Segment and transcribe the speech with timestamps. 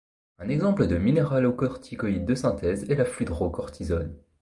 [0.39, 4.17] Un exemple de minéralocorticoïde de synthèse est la fludrocortisone.